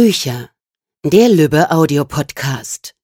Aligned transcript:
Bücher. 0.00 0.50
Der 1.04 1.28
Lübbe 1.28 1.72
Audiopodcast. 1.72 2.94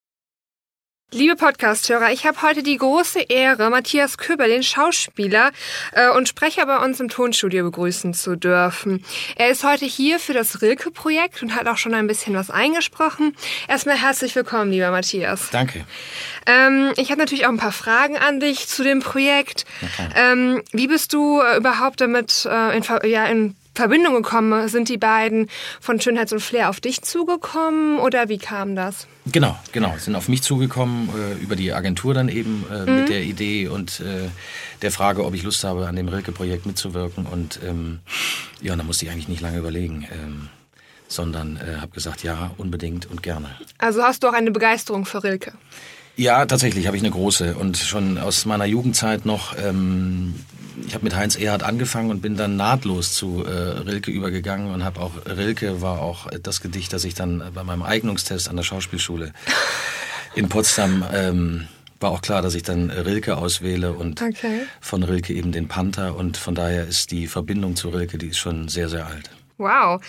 Liebe 1.10 1.34
Podcasthörer, 1.34 2.12
ich 2.12 2.24
habe 2.24 2.40
heute 2.42 2.62
die 2.62 2.76
große 2.76 3.18
Ehre, 3.18 3.68
Matthias 3.68 4.16
Köber, 4.16 4.46
den 4.46 4.62
Schauspieler 4.62 5.50
äh, 5.90 6.08
und 6.10 6.28
Sprecher 6.28 6.66
bei 6.66 6.78
uns 6.78 7.00
im 7.00 7.08
Tonstudio 7.08 7.64
begrüßen 7.64 8.14
zu 8.14 8.36
dürfen. 8.36 9.04
Er 9.34 9.50
ist 9.50 9.64
heute 9.64 9.86
hier 9.86 10.20
für 10.20 10.34
das 10.34 10.62
Rilke-Projekt 10.62 11.42
und 11.42 11.56
hat 11.56 11.66
auch 11.66 11.78
schon 11.78 11.94
ein 11.94 12.06
bisschen 12.06 12.36
was 12.36 12.50
eingesprochen. 12.50 13.34
Erstmal 13.66 14.00
herzlich 14.00 14.36
willkommen, 14.36 14.70
lieber 14.70 14.92
Matthias. 14.92 15.50
Danke. 15.50 15.84
Ähm, 16.46 16.92
ich 16.96 17.10
habe 17.10 17.18
natürlich 17.18 17.46
auch 17.46 17.50
ein 17.50 17.56
paar 17.56 17.72
Fragen 17.72 18.16
an 18.16 18.38
dich 18.38 18.68
zu 18.68 18.84
dem 18.84 19.00
Projekt. 19.00 19.64
Ähm, 20.14 20.62
wie 20.70 20.86
bist 20.86 21.12
du 21.12 21.40
äh, 21.40 21.56
überhaupt 21.56 22.00
damit 22.00 22.46
äh, 22.48 22.76
in, 22.76 22.84
ja, 23.10 23.24
in 23.26 23.56
Verbindung 23.74 24.14
gekommen? 24.14 24.68
Sind 24.68 24.88
die 24.88 24.98
beiden 24.98 25.48
von 25.80 26.00
Schönheits 26.00 26.32
und 26.32 26.40
Flair 26.40 26.70
auf 26.70 26.80
dich 26.80 27.02
zugekommen 27.02 27.98
oder 27.98 28.28
wie 28.28 28.38
kam 28.38 28.76
das? 28.76 29.06
Genau, 29.26 29.58
genau. 29.72 29.94
Sind 29.98 30.16
auf 30.16 30.28
mich 30.28 30.42
zugekommen, 30.42 31.08
äh, 31.08 31.42
über 31.42 31.56
die 31.56 31.72
Agentur 31.72 32.14
dann 32.14 32.28
eben 32.28 32.64
äh, 32.70 32.86
mhm. 32.86 32.96
mit 33.00 33.08
der 33.08 33.22
Idee 33.22 33.68
und 33.68 34.00
äh, 34.00 34.28
der 34.82 34.92
Frage, 34.92 35.24
ob 35.24 35.34
ich 35.34 35.42
Lust 35.42 35.64
habe, 35.64 35.86
an 35.86 35.96
dem 35.96 36.08
Rilke-Projekt 36.08 36.66
mitzuwirken. 36.66 37.26
Und 37.26 37.60
ähm, 37.66 38.00
ja, 38.60 38.76
da 38.76 38.82
musste 38.82 39.06
ich 39.06 39.10
eigentlich 39.10 39.28
nicht 39.28 39.40
lange 39.40 39.58
überlegen. 39.58 40.06
Ähm, 40.12 40.48
sondern 41.06 41.56
äh, 41.56 41.80
habe 41.80 41.92
gesagt, 41.92 42.22
ja, 42.22 42.50
unbedingt 42.56 43.06
und 43.10 43.22
gerne. 43.22 43.50
Also 43.78 44.02
hast 44.02 44.22
du 44.22 44.28
auch 44.28 44.32
eine 44.32 44.50
Begeisterung 44.50 45.04
für 45.04 45.22
Rilke? 45.22 45.52
Ja, 46.16 46.46
tatsächlich 46.46 46.86
habe 46.86 46.96
ich 46.96 47.02
eine 47.02 47.10
große 47.10 47.54
und 47.54 47.76
schon 47.76 48.18
aus 48.18 48.46
meiner 48.46 48.66
Jugendzeit 48.66 49.26
noch. 49.26 49.56
Ähm, 49.58 50.34
ich 50.86 50.94
habe 50.94 51.04
mit 51.04 51.16
Heinz 51.16 51.36
Erhardt 51.36 51.62
angefangen 51.62 52.10
und 52.10 52.20
bin 52.20 52.36
dann 52.36 52.56
nahtlos 52.56 53.14
zu 53.14 53.44
äh, 53.44 53.50
Rilke 53.50 54.10
übergegangen 54.10 54.72
und 54.72 54.84
habe 54.84 55.00
auch 55.00 55.12
Rilke 55.26 55.82
war 55.82 56.00
auch 56.00 56.28
das 56.42 56.60
Gedicht, 56.60 56.92
das 56.92 57.04
ich 57.04 57.14
dann 57.14 57.42
bei 57.54 57.64
meinem 57.64 57.82
Eignungstest 57.82 58.48
an 58.48 58.56
der 58.56 58.64
Schauspielschule 58.64 59.32
in 60.34 60.48
Potsdam 60.48 61.04
ähm, 61.12 61.68
war 62.00 62.10
auch 62.10 62.22
klar, 62.22 62.42
dass 62.42 62.54
ich 62.54 62.62
dann 62.62 62.90
Rilke 62.90 63.36
auswähle 63.36 63.92
und 63.92 64.20
okay. 64.20 64.66
von 64.80 65.02
Rilke 65.02 65.32
eben 65.32 65.52
den 65.52 65.68
Panther 65.68 66.16
und 66.16 66.36
von 66.36 66.54
daher 66.54 66.86
ist 66.86 67.10
die 67.12 67.26
Verbindung 67.26 67.76
zu 67.76 67.88
Rilke, 67.88 68.18
die 68.18 68.28
ist 68.28 68.38
schon 68.38 68.68
sehr, 68.68 68.88
sehr 68.88 69.06
alt. 69.06 69.30
Wow. 69.56 70.00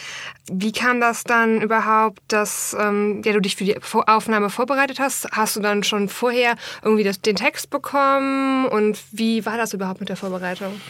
Wie 0.52 0.72
kam 0.72 1.00
das 1.00 1.24
dann 1.24 1.62
überhaupt, 1.62 2.20
dass 2.28 2.76
ähm, 2.80 3.22
ja, 3.24 3.34
du 3.34 3.42
dich 3.42 3.56
für 3.56 3.64
die 3.64 3.78
Aufnahme 3.78 4.50
vorbereitet 4.50 5.00
hast? 5.00 5.28
Hast 5.32 5.56
du 5.56 5.60
dann 5.60 5.84
schon 5.84 6.10
vorher 6.10 6.56
irgendwie 6.82 7.04
das, 7.04 7.22
den 7.22 7.36
Text 7.36 7.70
bekommen? 7.70 8.66
Und 8.66 8.98
wie 9.12 9.46
war 9.46 9.58
das 9.58 9.74
überhaupt 9.74 10.00
mit 10.00 10.10
der 10.10 10.18
Vorbereitung? 10.18 10.82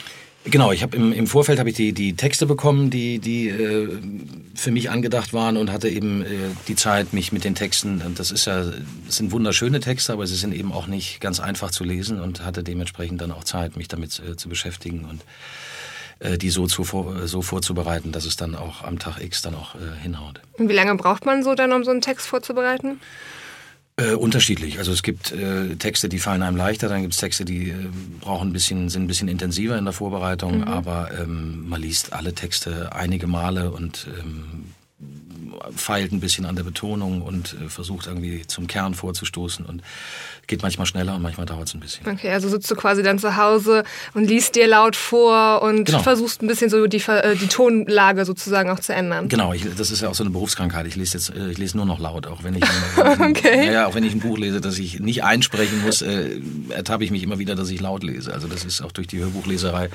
Genau, 0.47 0.71
ich 0.71 0.83
habe 0.83 0.95
im, 0.95 1.11
im 1.11 1.25
Vorfeld 1.25 1.57
habe 1.57 1.69
ich 1.69 1.75
die, 1.75 1.91
die 1.91 2.15
Texte 2.15 2.45
bekommen, 2.45 2.91
die, 2.91 3.17
die 3.17 3.49
äh, 3.49 3.99
für 4.53 4.69
mich 4.69 4.91
angedacht 4.91 5.33
waren 5.33 5.57
und 5.57 5.71
hatte 5.71 5.89
eben 5.89 6.21
äh, 6.21 6.27
die 6.67 6.75
Zeit, 6.75 7.13
mich 7.13 7.31
mit 7.31 7.43
den 7.43 7.55
Texten, 7.55 7.99
das 8.15 8.29
ist 8.29 8.45
ja, 8.45 8.63
das 8.63 9.17
sind 9.17 9.31
wunderschöne 9.31 9.79
Texte, 9.79 10.13
aber 10.13 10.27
sie 10.27 10.35
sind 10.35 10.53
eben 10.53 10.71
auch 10.71 10.85
nicht 10.85 11.19
ganz 11.19 11.39
einfach 11.39 11.71
zu 11.71 11.83
lesen 11.83 12.21
und 12.21 12.45
hatte 12.45 12.63
dementsprechend 12.63 13.21
dann 13.21 13.31
auch 13.31 13.43
Zeit, 13.43 13.75
mich 13.75 13.87
damit 13.87 14.19
äh, 14.19 14.35
zu 14.35 14.47
beschäftigen 14.47 15.05
und 15.05 15.21
die 16.37 16.49
so, 16.49 16.67
zu, 16.67 16.83
so 17.25 17.41
vorzubereiten, 17.41 18.11
dass 18.11 18.25
es 18.25 18.35
dann 18.35 18.55
auch 18.55 18.83
am 18.83 18.99
Tag 18.99 19.21
X 19.21 19.41
dann 19.41 19.55
auch 19.55 19.75
äh, 19.75 20.01
hinhaut. 20.01 20.41
Und 20.53 20.69
wie 20.69 20.73
lange 20.73 20.95
braucht 20.95 21.25
man 21.25 21.43
so 21.43 21.55
dann, 21.55 21.71
um 21.71 21.83
so 21.83 21.91
einen 21.91 22.01
Text 22.01 22.27
vorzubereiten? 22.27 22.99
Äh, 23.97 24.13
unterschiedlich. 24.15 24.77
Also 24.77 24.91
es 24.91 25.03
gibt 25.03 25.31
äh, 25.31 25.77
Texte, 25.77 26.09
die 26.09 26.19
fallen 26.19 26.43
einem 26.43 26.57
leichter, 26.57 26.89
dann 26.89 27.01
gibt 27.01 27.13
es 27.13 27.19
Texte, 27.19 27.45
die 27.45 27.69
äh, 27.69 27.75
brauchen 28.19 28.49
ein 28.49 28.53
bisschen, 28.53 28.89
sind 28.89 29.03
ein 29.03 29.07
bisschen 29.07 29.29
intensiver 29.29 29.77
in 29.77 29.85
der 29.85 29.93
Vorbereitung, 29.93 30.59
mhm. 30.59 30.63
aber 30.65 31.11
ähm, 31.17 31.69
man 31.69 31.81
liest 31.81 32.11
alle 32.11 32.33
Texte 32.33 32.91
einige 32.93 33.27
Male 33.27 33.71
und 33.71 34.07
ähm, 34.19 34.65
feilt 35.75 36.11
ein 36.11 36.19
bisschen 36.19 36.45
an 36.45 36.55
der 36.55 36.63
Betonung 36.63 37.21
und 37.21 37.55
äh, 37.61 37.69
versucht 37.69 38.07
irgendwie 38.07 38.45
zum 38.47 38.67
Kern 38.67 38.93
vorzustoßen 38.93 39.65
und 39.65 39.81
geht 40.47 40.61
manchmal 40.61 40.85
schneller 40.85 41.15
und 41.15 41.21
manchmal 41.21 41.45
dauert 41.45 41.67
es 41.67 41.73
ein 41.73 41.79
bisschen. 41.79 42.07
Okay, 42.07 42.31
also 42.31 42.49
sitzt 42.49 42.69
du 42.69 42.75
quasi 42.75 43.03
dann 43.03 43.19
zu 43.19 43.35
Hause 43.35 43.83
und 44.13 44.25
liest 44.25 44.55
dir 44.55 44.67
laut 44.67 44.95
vor 44.95 45.61
und 45.61 45.85
genau. 45.85 45.99
versuchst 45.99 46.41
ein 46.41 46.47
bisschen 46.47 46.69
so 46.69 46.85
die, 46.87 47.01
äh, 47.07 47.35
die 47.35 47.47
Tonlage 47.47 48.25
sozusagen 48.25 48.69
auch 48.69 48.79
zu 48.79 48.93
ändern. 48.93 49.27
Genau, 49.27 49.53
ich, 49.53 49.65
das 49.75 49.91
ist 49.91 50.01
ja 50.01 50.09
auch 50.09 50.15
so 50.15 50.23
eine 50.23 50.29
Berufskrankheit. 50.29 50.85
Ich 50.87 50.95
lese 50.95 51.17
jetzt, 51.17 51.29
äh, 51.35 51.49
ich 51.49 51.57
lese 51.57 51.77
nur 51.77 51.85
noch 51.85 51.99
laut, 51.99 52.27
auch 52.27 52.43
wenn 52.43 52.55
ich, 52.55 52.63
ein, 53.03 53.21
okay. 53.31 53.71
ja, 53.71 53.87
auch 53.87 53.95
wenn 53.95 54.03
ich 54.03 54.13
ein 54.13 54.19
Buch 54.19 54.37
lese, 54.37 54.61
das 54.61 54.77
ich 54.77 54.99
nicht 54.99 55.23
einsprechen 55.23 55.81
muss, 55.81 56.01
äh, 56.01 56.39
ertappe 56.69 57.03
ich 57.03 57.11
mich 57.11 57.23
immer 57.23 57.39
wieder, 57.39 57.55
dass 57.55 57.69
ich 57.69 57.81
laut 57.81 58.03
lese. 58.03 58.33
Also 58.33 58.47
das 58.47 58.65
ist 58.65 58.81
auch 58.81 58.91
durch 58.91 59.07
die 59.07 59.19
Hörbuchleserei 59.19 59.89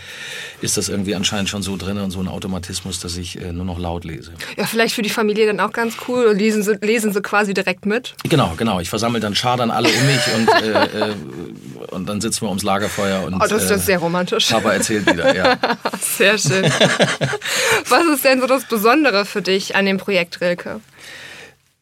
ist 0.60 0.76
das 0.76 0.88
irgendwie 0.88 1.14
anscheinend 1.14 1.48
schon 1.48 1.62
so 1.62 1.76
drin 1.76 1.98
und 1.98 2.10
so 2.10 2.20
ein 2.20 2.28
Automatismus, 2.28 3.00
dass 3.00 3.16
ich 3.16 3.40
äh, 3.40 3.52
nur 3.52 3.64
noch 3.64 3.78
laut 3.78 4.04
lese. 4.04 4.32
Ja, 4.56 4.66
vielleicht 4.66 4.94
für 4.94 5.02
die 5.02 5.10
Familie 5.10 5.46
dann 5.50 5.60
auch 5.60 5.72
ganz 5.72 5.96
cool 6.08 6.26
und 6.26 6.38
lesen 6.38 6.62
sie, 6.62 6.78
lesen 6.80 7.12
sie 7.12 7.20
quasi 7.20 7.54
direkt 7.54 7.86
mit. 7.86 8.14
Genau, 8.28 8.54
genau. 8.56 8.80
Ich 8.80 8.88
versammle 8.88 9.20
dann 9.20 9.34
Schadern 9.34 9.70
alle 9.70 9.88
um 9.88 10.06
mich 10.06 10.20
und, 10.34 10.48
äh, 10.48 11.10
äh, 11.10 11.14
und 11.90 12.08
dann 12.08 12.20
sitzen 12.20 12.42
wir 12.42 12.48
ums 12.48 12.62
Lagerfeuer 12.62 13.24
und. 13.24 13.34
Oh, 13.34 13.46
das 13.48 13.64
ist 13.64 13.70
äh, 13.70 13.78
sehr 13.78 13.98
romantisch. 13.98 14.48
Papa 14.48 14.72
erzählt 14.72 15.10
wieder, 15.10 15.34
ja. 15.34 15.58
sehr 16.00 16.38
schön. 16.38 16.64
Was 17.88 18.04
ist 18.14 18.24
denn 18.24 18.40
so 18.40 18.46
das 18.46 18.64
Besondere 18.64 19.24
für 19.24 19.42
dich 19.42 19.76
an 19.76 19.86
dem 19.86 19.98
Projekt 19.98 20.40
Rilke? 20.40 20.80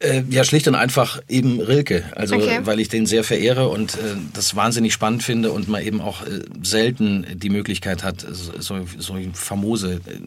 Äh, 0.00 0.22
ja, 0.30 0.44
schlicht 0.44 0.68
und 0.68 0.76
einfach 0.76 1.20
eben 1.28 1.60
Rilke. 1.60 2.04
Also, 2.14 2.36
okay. 2.36 2.60
weil 2.62 2.78
ich 2.78 2.88
den 2.88 3.04
sehr 3.04 3.24
verehre 3.24 3.68
und 3.68 3.94
äh, 3.94 4.14
das 4.32 4.54
wahnsinnig 4.54 4.92
spannend 4.92 5.24
finde 5.24 5.50
und 5.50 5.66
man 5.66 5.82
eben 5.82 6.00
auch 6.00 6.22
äh, 6.22 6.42
selten 6.62 7.26
die 7.34 7.50
Möglichkeit 7.50 8.04
hat, 8.04 8.24
so, 8.30 8.86
so 8.96 9.18
famose 9.32 10.00
äh, 10.06 10.20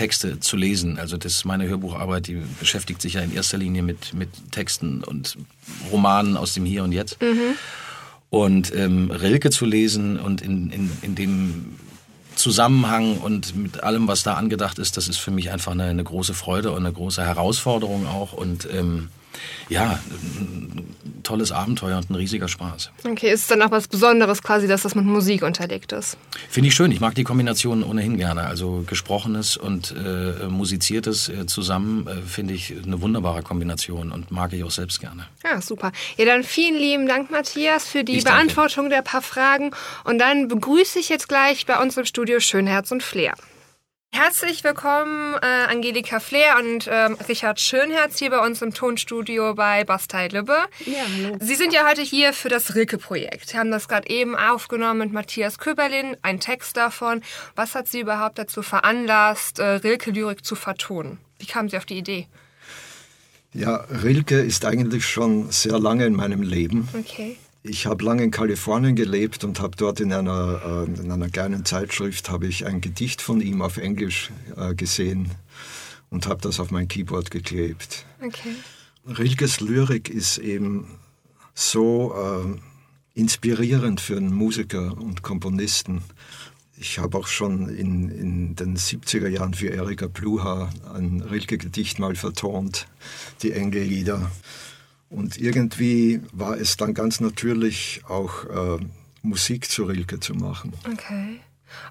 Texte 0.00 0.40
zu 0.40 0.56
lesen. 0.56 0.98
Also, 0.98 1.18
das 1.18 1.44
meine 1.44 1.68
Hörbucharbeit, 1.68 2.26
die 2.26 2.40
beschäftigt 2.58 3.02
sich 3.02 3.14
ja 3.14 3.20
in 3.20 3.34
erster 3.34 3.58
Linie 3.58 3.82
mit, 3.82 4.14
mit 4.14 4.30
Texten 4.50 5.04
und 5.04 5.36
Romanen 5.92 6.38
aus 6.38 6.54
dem 6.54 6.64
Hier 6.64 6.84
und 6.84 6.92
Jetzt. 6.92 7.20
Mhm. 7.20 7.54
Und 8.30 8.74
ähm, 8.74 9.10
Rilke 9.10 9.50
zu 9.50 9.66
lesen 9.66 10.18
und 10.18 10.40
in, 10.40 10.70
in, 10.70 10.90
in 11.02 11.14
dem 11.16 11.76
Zusammenhang 12.34 13.18
und 13.18 13.54
mit 13.54 13.82
allem, 13.82 14.08
was 14.08 14.22
da 14.22 14.34
angedacht 14.34 14.78
ist, 14.78 14.96
das 14.96 15.06
ist 15.06 15.18
für 15.18 15.32
mich 15.32 15.50
einfach 15.50 15.72
eine, 15.72 15.84
eine 15.84 16.04
große 16.04 16.32
Freude 16.32 16.70
und 16.70 16.78
eine 16.78 16.94
große 16.94 17.22
Herausforderung 17.22 18.06
auch. 18.06 18.32
Und 18.32 18.66
ähm, 18.72 19.10
ja, 19.68 19.98
ein 20.38 20.96
tolles 21.22 21.52
Abenteuer 21.52 21.98
und 21.98 22.10
ein 22.10 22.14
riesiger 22.14 22.48
Spaß. 22.48 22.90
Okay, 23.04 23.30
ist 23.30 23.42
es 23.42 23.46
dann 23.46 23.62
auch 23.62 23.70
was 23.70 23.88
Besonderes 23.88 24.42
quasi, 24.42 24.66
dass 24.66 24.82
das 24.82 24.94
mit 24.94 25.04
Musik 25.04 25.42
unterlegt 25.42 25.92
ist? 25.92 26.16
Finde 26.48 26.68
ich 26.68 26.74
schön. 26.74 26.90
Ich 26.92 27.00
mag 27.00 27.14
die 27.14 27.24
Kombination 27.24 27.82
ohnehin 27.82 28.16
gerne. 28.16 28.42
Also 28.42 28.84
gesprochenes 28.86 29.56
und 29.56 29.94
äh, 29.96 30.46
musiziertes 30.48 31.28
äh, 31.28 31.46
zusammen 31.46 32.06
äh, 32.06 32.22
finde 32.22 32.54
ich 32.54 32.74
eine 32.84 33.00
wunderbare 33.00 33.42
Kombination 33.42 34.12
und 34.12 34.30
mag 34.30 34.52
ich 34.52 34.64
auch 34.64 34.70
selbst 34.70 35.00
gerne. 35.00 35.26
Ja, 35.44 35.60
super. 35.60 35.92
Ja, 36.16 36.24
dann 36.24 36.42
vielen 36.42 36.76
lieben 36.76 37.06
Dank, 37.06 37.30
Matthias, 37.30 37.86
für 37.86 38.04
die 38.04 38.18
ich 38.18 38.24
Beantwortung 38.24 38.90
danke. 38.90 38.96
der 38.96 39.02
paar 39.02 39.22
Fragen. 39.22 39.70
Und 40.04 40.18
dann 40.18 40.48
begrüße 40.48 40.98
ich 40.98 41.08
jetzt 41.08 41.28
gleich 41.28 41.66
bei 41.66 41.80
uns 41.80 41.96
im 41.96 42.04
Studio 42.04 42.40
Schönherz 42.40 42.90
und 42.90 43.02
Flair. 43.02 43.34
Herzlich 44.12 44.64
willkommen, 44.64 45.34
äh, 45.40 45.46
Angelika 45.68 46.18
Flair 46.18 46.56
und 46.58 46.88
ähm, 46.90 47.16
Richard 47.28 47.60
Schönherz 47.60 48.18
hier 48.18 48.30
bei 48.30 48.44
uns 48.44 48.60
im 48.60 48.74
Tonstudio 48.74 49.54
bei 49.54 49.84
Bastei 49.84 50.26
Lübbe. 50.26 50.56
Ja, 50.84 51.04
hallo. 51.16 51.36
Sie 51.40 51.54
sind 51.54 51.72
ja 51.72 51.88
heute 51.88 52.02
hier 52.02 52.32
für 52.32 52.48
das 52.48 52.74
Rilke-Projekt. 52.74 53.50
Sie 53.50 53.56
haben 53.56 53.70
das 53.70 53.86
gerade 53.86 54.10
eben 54.10 54.34
aufgenommen 54.34 54.98
mit 54.98 55.12
Matthias 55.12 55.58
Köberlin, 55.58 56.16
ein 56.22 56.40
Text 56.40 56.76
davon. 56.76 57.22
Was 57.54 57.76
hat 57.76 57.86
Sie 57.86 58.00
überhaupt 58.00 58.38
dazu 58.38 58.62
veranlasst, 58.62 59.60
äh, 59.60 59.64
Rilke-Lyrik 59.64 60.44
zu 60.44 60.56
vertonen? 60.56 61.18
Wie 61.38 61.46
kamen 61.46 61.68
Sie 61.68 61.76
auf 61.76 61.86
die 61.86 61.98
Idee? 61.98 62.26
Ja, 63.54 63.84
Rilke 64.02 64.40
ist 64.40 64.64
eigentlich 64.64 65.06
schon 65.06 65.52
sehr 65.52 65.78
lange 65.78 66.06
in 66.06 66.14
meinem 66.14 66.42
Leben. 66.42 66.88
Okay. 66.98 67.36
Ich 67.62 67.86
habe 67.86 68.02
lange 68.04 68.22
in 68.22 68.30
Kalifornien 68.30 68.96
gelebt 68.96 69.44
und 69.44 69.60
habe 69.60 69.76
dort 69.76 70.00
in 70.00 70.12
einer, 70.12 70.86
äh, 70.88 71.00
in 71.00 71.10
einer 71.10 71.28
kleinen 71.28 71.64
Zeitschrift 71.66 72.30
habe 72.30 72.46
ich 72.46 72.66
ein 72.66 72.80
Gedicht 72.80 73.20
von 73.20 73.40
ihm 73.40 73.60
auf 73.60 73.76
Englisch 73.76 74.30
äh, 74.56 74.74
gesehen 74.74 75.30
und 76.08 76.26
habe 76.26 76.40
das 76.40 76.58
auf 76.58 76.70
mein 76.70 76.88
Keyboard 76.88 77.30
geklebt. 77.30 78.06
Okay. 78.22 78.54
Rilkes 79.06 79.60
Lyrik 79.60 80.08
ist 80.08 80.38
eben 80.38 80.86
so 81.54 82.14
äh, 82.14 83.18
inspirierend 83.18 84.00
für 84.00 84.16
einen 84.16 84.32
Musiker 84.32 84.96
und 84.96 85.22
Komponisten. 85.22 86.02
Ich 86.78 86.98
habe 86.98 87.18
auch 87.18 87.26
schon 87.26 87.68
in, 87.68 88.08
in 88.08 88.56
den 88.56 88.78
70er 88.78 89.28
Jahren 89.28 89.52
für 89.52 89.68
Erika 89.68 90.08
Pluha 90.08 90.70
ein 90.94 91.20
Rilke-Gedicht 91.20 91.98
mal 91.98 92.16
vertont, 92.16 92.86
die 93.42 93.52
Engellieder. 93.52 94.30
Und 95.10 95.38
irgendwie 95.38 96.22
war 96.32 96.56
es 96.56 96.76
dann 96.76 96.94
ganz 96.94 97.20
natürlich 97.20 98.02
auch 98.08 98.44
äh, 98.44 98.84
Musik 99.22 99.68
zu 99.68 99.84
Rilke 99.84 100.20
zu 100.20 100.34
machen. 100.34 100.72
Okay. 100.90 101.40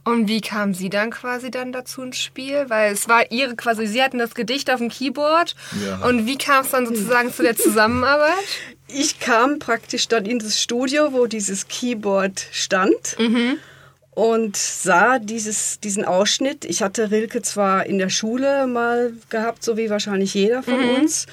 Und 0.04 0.27
wie 0.27 0.42
kam 0.42 0.74
sie 0.74 0.89
dann 0.89 1.12
quasi 1.12 1.51
dann 1.51 1.71
dazu 1.71 2.01
ins 2.01 2.18
Spiel? 2.18 2.66
Weil 2.69 2.94
es 2.94 3.07
war 3.07 3.31
ihre 3.31 3.56
quasi, 3.56 3.88
sie 3.88 4.01
hatten 4.01 4.18
das 4.18 4.33
Gedicht 4.33 4.69
auf 4.71 4.80
dem 4.80 4.89
Keyboard. 4.89 5.56
Ja. 5.86 6.06
Und 6.07 6.25
wie 6.25 6.38
kam 6.38 6.63
es 6.63 6.71
dann 6.71 6.86
sozusagen 6.86 7.31
zu 7.33 7.44
der 7.44 7.56
Zusammenarbeit? 7.56 8.33
Ich 8.92 9.19
kam 9.19 9.60
praktisch 9.60 10.07
dann 10.07 10.25
in 10.25 10.39
das 10.39 10.60
Studio, 10.60 11.13
wo 11.13 11.27
dieses 11.27 11.68
Keyboard 11.68 12.48
stand. 12.51 13.18
Mhm. 13.19 13.57
und 14.10 14.57
sah 14.57 15.19
dieses, 15.19 15.80
diesen 15.80 16.06
Ausschnitt. 16.06 16.66
Ich 16.66 16.81
hatte 16.81 17.12
Rilke 17.12 17.44
zwar 17.44 17.86
in 17.86 18.00
der 18.00 18.10
Schule 18.10 18.66
mal 18.66 19.13
gehabt, 19.30 19.63
so 19.63 19.77
wie 19.77 19.92
wahrscheinlich 19.92 20.33
jeder 20.33 20.63
von 20.63 20.81
mhm. 20.81 20.95
uns. 20.95 21.27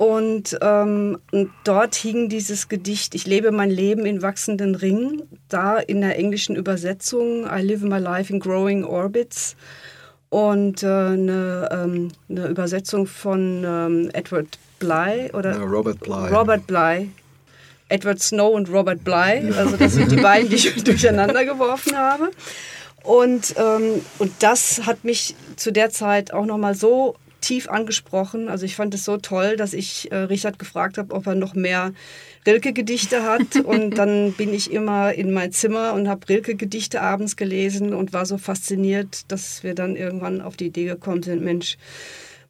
Und, 0.00 0.58
ähm, 0.62 1.18
und, 1.30 1.50
dort 1.64 1.94
hing 1.94 2.30
dieses 2.30 2.70
Gedicht 2.70 3.14
Ich 3.14 3.26
lebe 3.26 3.50
mein 3.50 3.68
Leben 3.68 4.06
in 4.06 4.22
wachsenden 4.22 4.74
Ringen. 4.74 5.24
Da 5.50 5.76
in 5.76 6.00
der 6.00 6.18
englischen 6.18 6.56
Übersetzung 6.56 7.44
I 7.44 7.60
live 7.60 7.82
my 7.82 7.98
life 7.98 8.32
in 8.32 8.40
growing 8.40 8.82
orbits. 8.82 9.56
Und 10.30 10.82
äh, 10.82 10.86
eine, 10.86 11.68
ähm, 11.70 12.12
eine, 12.30 12.46
Übersetzung 12.46 13.06
von 13.06 13.62
ähm, 13.62 14.10
Edward 14.14 14.58
Bly 14.78 15.32
oder 15.34 15.52
ja, 15.52 15.64
Robert 15.64 16.00
Bly. 16.00 16.34
Robert 16.34 16.66
Bly. 16.66 17.10
Edward 17.90 18.22
Snow 18.22 18.54
und 18.54 18.70
Robert 18.70 19.04
Bly. 19.04 19.52
Also 19.54 19.76
das 19.76 19.92
sind 19.92 20.10
die 20.12 20.16
beiden, 20.22 20.48
die 20.48 20.56
ich 20.56 20.74
durcheinander 20.82 21.44
geworfen 21.44 21.98
habe. 21.98 22.30
Und, 23.02 23.54
ähm, 23.58 24.00
und 24.18 24.32
das 24.38 24.86
hat 24.86 25.04
mich 25.04 25.34
zu 25.56 25.70
der 25.70 25.90
Zeit 25.90 26.32
auch 26.32 26.46
nochmal 26.46 26.74
so 26.74 27.16
tief 27.50 27.68
angesprochen. 27.68 28.48
Also 28.48 28.64
ich 28.64 28.76
fand 28.76 28.94
es 28.94 29.04
so 29.04 29.16
toll, 29.16 29.56
dass 29.56 29.72
ich 29.72 30.12
äh, 30.12 30.16
Richard 30.16 30.60
gefragt 30.60 30.98
habe, 30.98 31.12
ob 31.12 31.26
er 31.26 31.34
noch 31.34 31.54
mehr 31.54 31.92
Rilke-Gedichte 32.46 33.24
hat. 33.24 33.56
Und 33.64 33.98
dann 33.98 34.32
bin 34.34 34.54
ich 34.54 34.70
immer 34.70 35.12
in 35.12 35.32
mein 35.32 35.50
Zimmer 35.50 35.94
und 35.94 36.08
habe 36.08 36.28
Rilke-Gedichte 36.28 37.02
abends 37.02 37.36
gelesen 37.36 37.92
und 37.92 38.12
war 38.12 38.24
so 38.24 38.38
fasziniert, 38.38 39.30
dass 39.32 39.64
wir 39.64 39.74
dann 39.74 39.96
irgendwann 39.96 40.40
auf 40.40 40.56
die 40.56 40.66
Idee 40.66 40.84
gekommen 40.84 41.24
sind, 41.24 41.42
Mensch, 41.42 41.76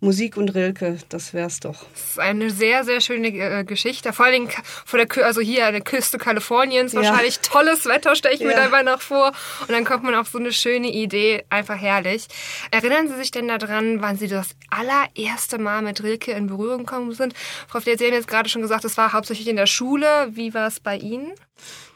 Musik 0.02 0.38
und 0.38 0.54
Rilke, 0.54 0.96
das 1.10 1.34
wär's 1.34 1.60
doch. 1.60 1.84
Das 1.92 2.10
ist 2.12 2.18
eine 2.18 2.50
sehr, 2.50 2.84
sehr 2.84 3.02
schöne 3.02 3.28
äh, 3.28 3.64
Geschichte. 3.64 4.14
Vor 4.14 4.24
allem 4.24 4.48
vor 4.86 4.98
der 4.98 5.06
Kü 5.06 5.20
also 5.20 5.42
hier 5.42 5.66
an 5.66 5.74
der 5.74 5.82
Küste 5.82 6.16
Kaliforniens 6.16 6.94
ja. 6.94 7.02
wahrscheinlich 7.02 7.40
tolles 7.40 7.84
Wetter, 7.84 8.16
stelle 8.16 8.34
ich 8.34 8.40
ja. 8.40 8.46
mir 8.46 8.54
dabei 8.54 8.82
noch 8.82 9.02
vor. 9.02 9.32
Und 9.60 9.70
dann 9.70 9.84
kommt 9.84 10.04
man 10.04 10.14
auf 10.14 10.28
so 10.28 10.38
eine 10.38 10.52
schöne 10.52 10.90
Idee, 10.90 11.44
einfach 11.50 11.78
herrlich. 11.78 12.28
Erinnern 12.70 13.08
Sie 13.08 13.16
sich 13.16 13.30
denn 13.30 13.48
daran, 13.48 14.00
wann 14.00 14.16
Sie 14.16 14.28
das 14.28 14.56
allererste 14.70 15.58
Mal 15.58 15.82
mit 15.82 16.02
Rilke 16.02 16.32
in 16.32 16.46
Berührung 16.46 16.86
gekommen 16.86 17.12
sind? 17.12 17.34
Frau 17.68 17.80
Fliert, 17.80 17.98
Sie 17.98 18.06
haben 18.06 18.14
jetzt 18.14 18.28
gerade 18.28 18.48
schon 18.48 18.62
gesagt, 18.62 18.86
es 18.86 18.96
war 18.96 19.12
hauptsächlich 19.12 19.48
in 19.48 19.56
der 19.56 19.66
Schule. 19.66 20.28
Wie 20.30 20.54
war 20.54 20.68
es 20.68 20.80
bei 20.80 20.96
Ihnen? 20.96 21.32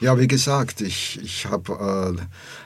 Ja, 0.01 0.19
wie 0.19 0.29
gesagt, 0.29 0.81
ich, 0.81 1.21
ich 1.23 1.47
habe 1.47 2.17
äh, 2.19 2.23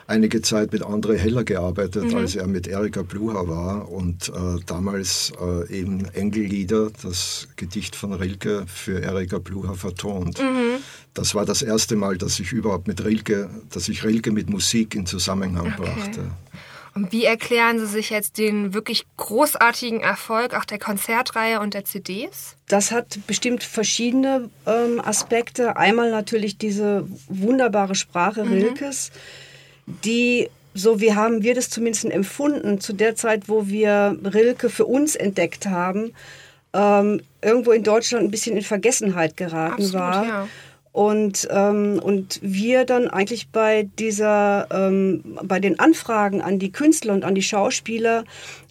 einige 0.07 0.41
Zeit 0.41 0.73
mit 0.73 0.83
André 0.83 1.15
Heller 1.15 1.43
gearbeitet, 1.43 2.05
mhm. 2.05 2.17
als 2.17 2.35
er 2.35 2.47
mit 2.47 2.67
Erika 2.67 3.03
Blucher 3.03 3.47
war 3.47 3.89
und 3.89 4.29
äh, 4.29 4.59
damals 4.65 5.28
äh, 5.39 5.71
eben 5.71 6.05
Engellieder, 6.13 6.91
das 7.01 7.47
Gedicht 7.55 7.95
von 7.95 8.13
Rilke 8.13 8.65
für 8.67 9.01
Erika 9.01 9.39
Blucher 9.39 9.75
vertont. 9.75 10.39
Mhm. 10.39 10.77
Das 11.13 11.35
war 11.35 11.45
das 11.45 11.61
erste 11.61 11.95
Mal, 11.95 12.17
dass 12.17 12.39
ich 12.39 12.51
überhaupt 12.51 12.87
mit 12.87 13.03
Rilke, 13.03 13.49
dass 13.69 13.89
ich 13.89 14.03
Rilke 14.03 14.31
mit 14.31 14.49
Musik 14.49 14.95
in 14.95 15.05
Zusammenhang 15.05 15.73
okay. 15.73 15.83
brachte. 15.83 16.31
Und 16.95 17.11
wie 17.11 17.23
erklären 17.23 17.79
Sie 17.79 17.85
sich 17.85 18.09
jetzt 18.09 18.37
den 18.37 18.73
wirklich 18.73 19.05
großartigen 19.17 20.01
Erfolg 20.01 20.53
auch 20.53 20.65
der 20.65 20.79
Konzertreihe 20.79 21.59
und 21.59 21.73
der 21.73 21.85
CDs? 21.85 22.55
Das 22.67 22.91
hat 22.91 23.19
bestimmt 23.27 23.63
verschiedene 23.63 24.49
ähm, 24.65 24.99
Aspekte. 24.99 25.77
Einmal 25.77 26.11
natürlich 26.11 26.57
diese 26.57 27.07
wunderbare 27.27 27.95
Sprache 27.95 28.43
mhm. 28.43 28.53
Rilkes, 28.53 29.11
die 30.03 30.49
so 30.79 31.01
wie 31.01 31.13
haben 31.13 31.43
wir 31.43 31.53
das 31.53 31.69
zumindest 31.69 32.05
empfunden, 32.05 32.79
zu 32.79 32.93
der 32.93 33.15
Zeit, 33.15 33.49
wo 33.49 33.67
wir 33.67 34.17
Rilke 34.23 34.69
für 34.69 34.85
uns 34.85 35.15
entdeckt 35.15 35.65
haben, 35.65 36.13
ähm, 36.73 37.21
irgendwo 37.41 37.71
in 37.71 37.83
Deutschland 37.83 38.25
ein 38.25 38.31
bisschen 38.31 38.55
in 38.55 38.63
Vergessenheit 38.63 39.37
geraten 39.37 39.83
Absolut, 39.83 39.93
war. 39.93 40.25
Ja. 40.25 40.47
Und, 40.91 41.47
ähm, 41.51 41.99
und 42.01 42.39
wir 42.41 42.85
dann 42.85 43.07
eigentlich 43.07 43.49
bei 43.49 43.87
dieser, 43.99 44.67
ähm, 44.71 45.23
bei 45.43 45.59
den 45.59 45.79
Anfragen 45.79 46.41
an 46.41 46.59
die 46.59 46.71
Künstler 46.71 47.13
und 47.13 47.23
an 47.23 47.35
die 47.35 47.43
Schauspieler 47.43 48.23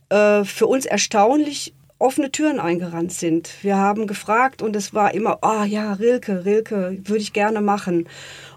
äh, 0.09 0.45
für 0.45 0.67
uns 0.67 0.85
erstaunlich 0.85 1.75
offene 1.99 2.31
Türen 2.31 2.61
eingerannt 2.61 3.13
sind. 3.13 3.51
Wir 3.63 3.77
haben 3.77 4.07
gefragt 4.07 4.63
und 4.63 4.77
es 4.77 4.95
war 4.95 5.15
immer, 5.15 5.39
ah 5.43 5.63
oh, 5.63 5.65
ja, 5.65 5.95
Rilke, 5.95 6.45
Rilke, 6.45 6.99
würde 7.05 7.23
ich 7.23 7.33
gerne 7.33 7.61
machen. 7.61 8.09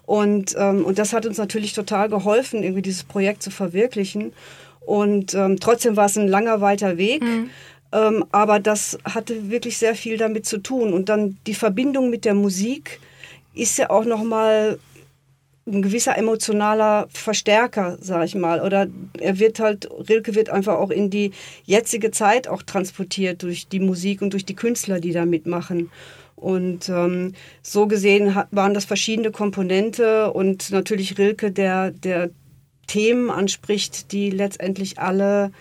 Und, 0.06 0.56
ähm, 0.58 0.86
und 0.86 1.00
das 1.00 1.14
hat 1.14 1.26
uns 1.26 1.38
natürlich 1.38 1.74
total 1.74 2.10
geholfen, 2.10 2.64
irgendwie 2.64 2.82
dieses 2.82 3.04
Projekt 3.04 3.42
zu 3.42 3.50
verwirklichen. 3.50 4.34
Und 4.82 5.34
ähm, 5.34 5.60
trotzdem 5.60 5.96
war 5.96 6.06
es 6.06 6.18
ein 6.18 6.28
langer, 6.28 6.62
weiter 6.62 6.98
Weg. 6.98 7.24
Mhm. 7.24 7.50
Ähm, 7.94 8.26
aber 8.32 8.60
das 8.60 8.98
hatte 9.06 9.50
wirklich 9.50 9.78
sehr 9.78 9.96
viel 9.96 10.18
damit 10.18 10.46
zu 10.46 10.58
tun. 10.58 10.94
Und 10.94 11.10
dann 11.10 11.38
die 11.48 11.54
Verbindung 11.54 12.10
mit 12.10 12.26
der 12.26 12.34
Musik, 12.34 13.00
ist 13.54 13.78
ja 13.78 13.90
auch 13.90 14.06
noch 14.06 14.24
mal 14.24 14.80
ein 15.68 15.82
gewisser 15.82 16.18
emotionaler 16.18 17.08
Verstärker, 17.10 17.98
sag 18.02 18.26
ich 18.26 18.36
mal. 18.36 18.62
Oder 18.62 18.88
er 19.20 19.40
wird 19.40 19.60
halt, 19.60 19.90
Rilke 20.10 20.36
wird 20.36 20.50
einfach 20.50 20.76
auch 20.76 20.90
in 20.90 21.10
die 21.10 21.32
jetzige 21.64 22.12
Zeit 22.12 22.48
auch 22.48 22.64
transportiert 22.64 23.44
durch 23.44 23.68
die 23.68 23.80
Musik 23.80 24.22
und 24.22 24.34
durch 24.34 24.46
die 24.46 24.56
Künstler, 24.56 25.00
die 25.00 25.12
da 25.12 25.26
mitmachen. 25.26 25.92
Und 26.36 26.90
ähm, 26.90 27.34
so 27.62 27.86
gesehen 27.86 28.36
waren 28.50 28.74
das 28.74 28.86
verschiedene 28.86 29.30
Komponente 29.30 30.34
und 30.34 30.72
natürlich 30.72 31.20
Rilke, 31.20 31.52
der, 31.52 31.92
der 31.92 32.32
Themen 32.88 33.30
anspricht, 33.30 34.12
die 34.12 34.32
letztendlich 34.32 34.98
alle 34.98 35.52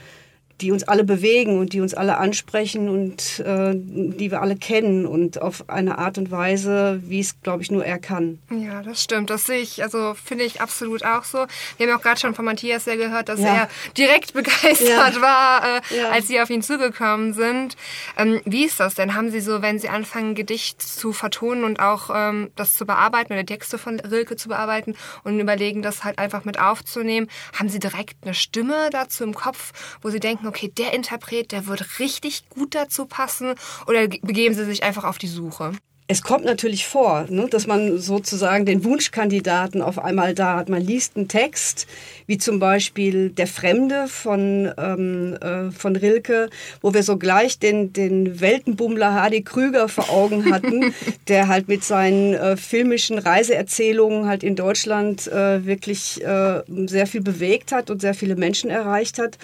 die 0.61 0.73
uns 0.73 0.85
alle 0.85 1.05
bewegen 1.05 1.59
und 1.59 1.73
die 1.73 1.81
uns 1.81 1.95
alle 1.95 2.19
ansprechen 2.19 2.89
und 2.89 3.41
äh, 3.41 3.73
die 3.75 4.31
wir 4.31 4.43
alle 4.43 4.57
kennen 4.57 5.07
und 5.07 5.41
auf 5.41 5.69
eine 5.69 5.99
Art 5.99 6.19
und 6.19 6.31
Weise, 6.31 7.01
wie 7.05 7.21
es, 7.21 7.41
glaube 7.43 7.63
ich, 7.63 7.71
nur 7.71 7.85
er 7.85 7.99
kann. 7.99 8.39
Ja, 8.51 8.83
das 8.83 9.03
stimmt. 9.03 9.31
Das 9.31 9.47
sehe 9.47 9.61
ich, 9.61 9.83
also 9.83 10.15
finde 10.15 10.45
ich 10.45 10.61
absolut 10.61 11.05
auch 11.05 11.25
so. 11.25 11.47
Wir 11.77 11.87
haben 11.87 11.99
auch 11.99 12.03
gerade 12.03 12.21
schon 12.21 12.35
von 12.35 12.45
Matthias 12.45 12.87
ja 12.87 12.97
gehört, 12.97 13.29
dass 13.29 13.41
ja. 13.41 13.55
er 13.55 13.69
direkt 13.97 14.33
begeistert 14.35 15.15
ja. 15.15 15.21
war, 15.21 15.63
äh, 15.65 15.97
ja. 15.97 16.11
als 16.11 16.29
Sie 16.29 16.41
auf 16.41 16.51
ihn 16.51 16.63
zugekommen 16.63 17.33
sind. 17.33 17.77
Ähm, 18.17 18.41
wie 18.45 18.65
ist 18.65 18.81
das 18.81 18.95
denn? 18.95 19.15
Haben 19.15 19.31
Sie 19.31 19.41
so, 19.41 19.63
wenn 19.63 19.79
Sie 19.79 19.89
anfangen, 19.89 20.35
Gedicht 20.35 20.83
zu 20.83 21.13
vertonen 21.13 21.65
und 21.65 21.81
auch 21.81 22.11
ähm, 22.15 22.51
das 22.57 22.75
zu 22.75 22.87
bearbeiten 22.87 23.33
oder 23.33 23.47
Texte 23.47 23.79
von 23.79 24.01
Rilke 24.01 24.37
zu 24.37 24.49
bearbeiten 24.49 24.95
und 25.25 25.39
überlegen, 25.41 25.83
das 25.83 26.05
halt 26.05 26.19
einfach 26.19 26.45
mit 26.45 26.61
aufzunehmen, 26.61 27.29
haben 27.59 27.69
Sie 27.69 27.79
direkt 27.79 28.17
eine 28.23 28.35
Stimme 28.35 28.91
dazu 28.91 29.25
im 29.25 29.35
Kopf, 29.35 29.73
wo 30.03 30.11
Sie 30.11 30.21
denken, 30.21 30.47
okay, 30.51 30.73
der 30.77 30.93
Interpret, 30.93 31.53
der 31.53 31.67
wird 31.67 31.99
richtig 32.01 32.49
gut 32.51 32.75
dazu 32.75 33.07
passen? 33.07 33.55
Oder 33.87 34.09
begeben 34.09 34.55
Sie 34.55 34.65
sich 34.65 34.83
einfach 34.83 35.05
auf 35.05 35.19
die 35.19 35.29
Suche? 35.29 35.73
Es 36.13 36.23
kommt 36.23 36.45
natürlich 36.45 36.89
vor, 36.89 37.27
ne, 37.29 37.47
dass 37.49 37.69
man 37.69 37.99
sozusagen 37.99 38.67
den 38.67 38.83
Wunschkandidaten 38.83 39.81
auf 39.81 39.97
einmal 39.97 40.35
da 40.35 40.57
hat. 40.57 40.69
Man 40.69 40.83
liest 40.83 41.17
einen 41.17 41.29
Text, 41.29 41.87
wie 42.27 42.37
zum 42.37 42.59
Beispiel 42.59 43.31
Der 43.31 43.47
Fremde 43.47 44.09
von, 44.09 44.73
ähm, 44.77 45.37
äh, 45.41 45.71
von 45.71 45.95
Rilke, 45.95 46.51
wo 46.83 46.93
wir 46.95 47.05
sogleich 47.05 47.61
den, 47.61 47.93
den 47.93 48.41
Weltenbummler 48.41 49.15
Hardy 49.15 49.43
Krüger 49.43 49.89
vor 49.89 50.11
Augen 50.11 50.53
hatten, 50.53 50.93
der 51.29 51.47
halt 51.47 51.69
mit 51.69 51.85
seinen 51.85 52.35
äh, 52.35 52.57
filmischen 52.57 53.17
Reiseerzählungen 53.17 54.27
halt 54.27 54.43
in 54.43 54.57
Deutschland 54.57 55.29
äh, 55.29 55.65
wirklich 55.65 56.21
äh, 56.25 56.63
sehr 56.87 57.07
viel 57.07 57.21
bewegt 57.21 57.71
hat 57.71 57.89
und 57.89 58.01
sehr 58.01 58.15
viele 58.15 58.35
Menschen 58.35 58.69
erreicht 58.69 59.21
hat. 59.21 59.39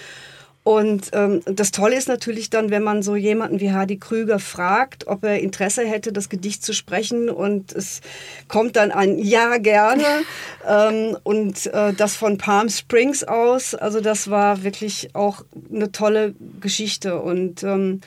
Und 0.66 1.11
ähm, 1.12 1.42
das 1.44 1.70
Tolle 1.70 1.94
ist 1.94 2.08
natürlich 2.08 2.50
dann, 2.50 2.70
wenn 2.70 2.82
man 2.82 3.00
so 3.00 3.14
jemanden 3.14 3.61
wie 3.61 3.70
Hardy 3.70 3.99
Krüger 3.99 4.40
fragt, 4.40 5.06
ob 5.06 5.23
er 5.23 5.38
Interesse 5.38 5.87
hätte, 5.87 6.12
das 6.12 6.28
Gedicht 6.28 6.64
zu 6.64 6.73
sprechen. 6.73 7.30
Und 7.30 7.73
es 7.73 8.00
kommt 8.49 8.75
dann 8.75 8.90
ein 8.90 9.16
Ja 9.16 9.58
gerne. 9.58 10.02
Ähm, 10.68 11.16
und 11.23 11.66
äh, 11.66 11.92
das 11.92 12.16
von 12.16 12.38
Palm 12.38 12.68
Springs 12.68 13.23
aus. 13.23 13.76
Also 13.76 14.00
das 14.00 14.30
war 14.30 14.64
wirklich 14.64 15.14
auch 15.14 15.44
eine 15.73 15.92
tolle 15.92 16.35
Geschichte. 16.61 17.20
Und 17.20 17.62
ähm, 17.62 18.00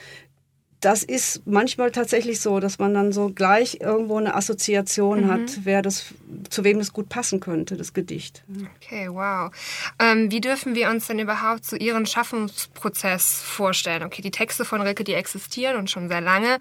das 0.82 1.04
ist 1.04 1.46
manchmal 1.46 1.92
tatsächlich 1.92 2.40
so, 2.40 2.62
dass 2.62 2.80
man 2.80 2.94
dann 2.94 3.12
so 3.12 3.30
gleich 3.30 3.80
irgendwo 3.82 4.18
eine 4.18 4.36
Assoziation 4.36 5.26
mhm. 5.26 5.32
hat, 5.32 5.60
wer 5.64 5.82
das, 5.82 6.14
zu 6.50 6.64
wem 6.64 6.80
das 6.80 6.94
gut 6.94 7.10
passen 7.10 7.42
könnte, 7.42 7.76
das 7.76 7.94
Gedicht. 7.94 8.44
Okay, 8.78 9.10
wow. 9.10 9.52
Ähm, 10.00 10.32
wie 10.32 10.40
dürfen 10.40 10.76
wir 10.76 10.90
uns 10.90 11.08
denn 11.08 11.20
überhaupt 11.20 11.66
so 11.66 11.76
Ihren 11.76 12.06
Schaffensprozess 12.06 13.42
vorstellen? 13.42 14.04
Okay, 14.04 14.22
die 14.22 14.32
Texte 14.32 14.64
von 14.64 14.82
Rilke, 14.82 15.04
die 15.04 15.14
existieren 15.14 15.76
und 15.76 15.90
schon 15.90 16.08
sehr 16.08 16.22
lange. 16.22 16.60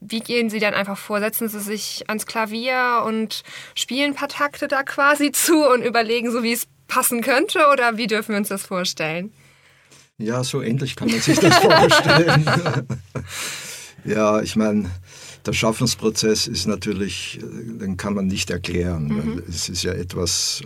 Wie 0.00 0.20
gehen 0.20 0.48
Sie 0.48 0.60
dann 0.60 0.72
einfach 0.72 0.96
vor? 0.96 1.20
Setzen 1.20 1.48
Sie 1.48 1.60
sich 1.60 2.04
ans 2.08 2.24
Klavier 2.24 3.02
und 3.06 3.42
spielen 3.74 4.12
ein 4.12 4.16
paar 4.16 4.28
Takte 4.28 4.68
da 4.68 4.82
quasi 4.82 5.30
zu 5.30 5.68
und 5.68 5.82
überlegen 5.82 6.30
so, 6.30 6.42
wie 6.42 6.52
es 6.52 6.66
passen 6.86 7.20
könnte? 7.20 7.66
Oder 7.70 7.98
wie 7.98 8.06
dürfen 8.06 8.30
wir 8.30 8.38
uns 8.38 8.48
das 8.48 8.62
vorstellen? 8.62 9.30
Ja, 10.18 10.42
so 10.42 10.60
ähnlich 10.60 10.96
kann 10.96 11.08
man 11.08 11.20
sich 11.20 11.38
das 11.38 11.56
vorstellen. 11.62 12.44
ja, 14.04 14.42
ich 14.42 14.56
meine, 14.56 14.90
der 15.46 15.52
Schaffensprozess 15.52 16.48
ist 16.48 16.66
natürlich, 16.66 17.38
den 17.40 17.96
kann 17.96 18.14
man 18.14 18.26
nicht 18.26 18.50
erklären. 18.50 19.08
Mhm. 19.08 19.42
es 19.48 19.68
ist 19.68 19.84
ja 19.84 19.92
etwas, 19.92 20.62